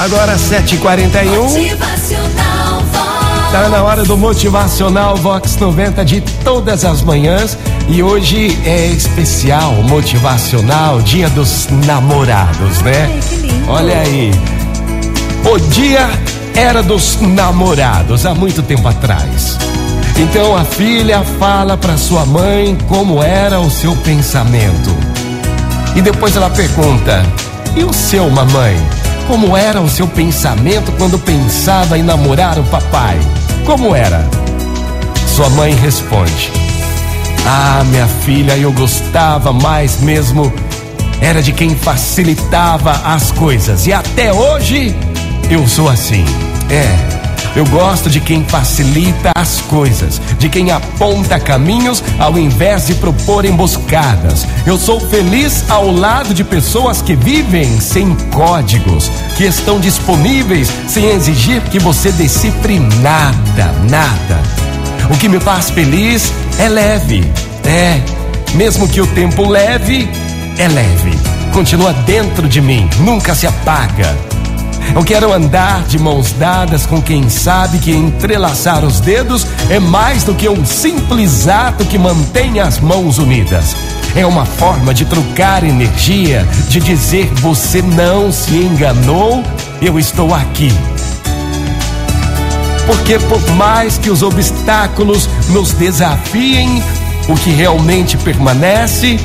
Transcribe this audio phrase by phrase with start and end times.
[0.00, 1.42] Agora 7h41.
[1.42, 3.52] Motivacional Vox.
[3.52, 7.58] Tá na hora do Motivacional Vox 90 de todas as manhãs.
[7.86, 13.10] E hoje é especial, motivacional, dia dos namorados, né?
[13.12, 13.70] Ai, que lindo.
[13.70, 14.30] Olha aí.
[15.44, 16.08] O dia
[16.54, 19.58] era dos namorados, há muito tempo atrás.
[20.16, 24.96] Então a filha fala para sua mãe como era o seu pensamento.
[25.94, 27.22] E depois ela pergunta:
[27.76, 28.78] E o seu, mamãe?
[29.30, 33.16] Como era o seu pensamento quando pensava em namorar o papai?
[33.64, 34.28] Como era?
[35.24, 36.50] Sua mãe responde:
[37.46, 40.52] Ah, minha filha, eu gostava mais mesmo.
[41.20, 43.86] Era de quem facilitava as coisas.
[43.86, 44.96] E até hoje
[45.48, 46.24] eu sou assim.
[46.68, 47.19] É.
[47.56, 53.44] Eu gosto de quem facilita as coisas, de quem aponta caminhos ao invés de propor
[53.44, 54.46] emboscadas.
[54.64, 61.06] Eu sou feliz ao lado de pessoas que vivem sem códigos, que estão disponíveis sem
[61.06, 64.40] exigir que você decifre nada, nada.
[65.12, 67.24] O que me faz feliz é leve,
[67.64, 68.00] é.
[68.54, 70.08] Mesmo que o tempo leve,
[70.56, 71.18] é leve.
[71.52, 74.16] Continua dentro de mim, nunca se apaga.
[74.94, 80.24] Eu quero andar de mãos dadas com quem sabe que entrelaçar os dedos é mais
[80.24, 83.76] do que um simples ato que mantém as mãos unidas.
[84.16, 89.44] É uma forma de trocar energia, de dizer você não se enganou,
[89.80, 90.72] eu estou aqui.
[92.86, 96.82] Porque por mais que os obstáculos nos desafiem,
[97.28, 99.20] o que realmente permanece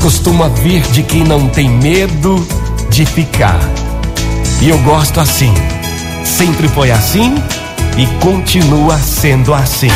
[0.00, 2.46] costuma vir de quem não tem medo
[2.88, 3.58] de ficar.
[4.60, 5.52] E eu gosto assim.
[6.24, 7.34] Sempre foi assim
[7.96, 9.90] e continua sendo assim.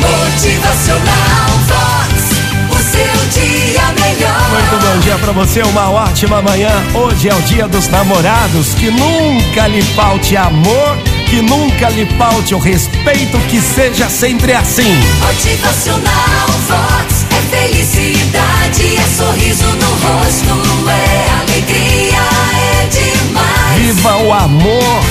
[0.00, 2.30] Motivacional Vox.
[2.70, 4.50] O seu dia melhor.
[4.50, 6.70] Muito bom dia pra você, uma ótima manhã.
[6.94, 8.74] Hoje é o dia dos namorados.
[8.74, 10.96] Que nunca lhe falte amor,
[11.28, 14.96] que nunca lhe falte o respeito, que seja sempre assim.
[15.26, 17.26] Motivacional Vox.
[17.30, 18.49] É felicidade,
[24.30, 25.02] o amor,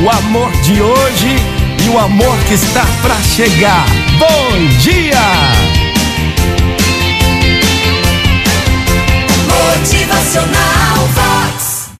[0.00, 1.36] o amor de hoje
[1.84, 3.84] e o amor que está pra chegar.
[4.20, 5.67] Bom dia!